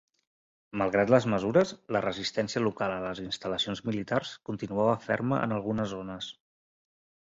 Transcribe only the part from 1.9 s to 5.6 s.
la resistència local a les instal·lacions militars continuava ferma en